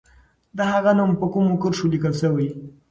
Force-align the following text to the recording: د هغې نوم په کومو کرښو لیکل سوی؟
د 0.57 0.59
هغې 0.71 0.91
نوم 0.97 1.11
په 1.21 1.25
کومو 1.33 1.53
کرښو 1.61 1.91
لیکل 1.93 2.13
سوی؟ 2.21 2.47